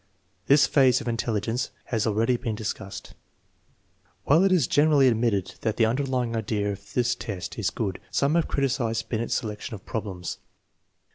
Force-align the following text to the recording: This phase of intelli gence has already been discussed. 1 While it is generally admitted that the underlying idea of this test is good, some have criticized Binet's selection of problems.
This 0.47 0.65
phase 0.65 0.99
of 0.99 1.05
intelli 1.05 1.41
gence 1.41 1.69
has 1.85 2.07
already 2.07 2.35
been 2.35 2.55
discussed. 2.55 3.13
1 4.23 4.39
While 4.39 4.43
it 4.43 4.51
is 4.51 4.65
generally 4.65 5.07
admitted 5.07 5.53
that 5.61 5.77
the 5.77 5.85
underlying 5.85 6.35
idea 6.35 6.71
of 6.71 6.93
this 6.93 7.13
test 7.13 7.59
is 7.59 7.69
good, 7.69 8.01
some 8.09 8.33
have 8.33 8.47
criticized 8.47 9.09
Binet's 9.09 9.35
selection 9.35 9.75
of 9.75 9.85
problems. 9.85 10.39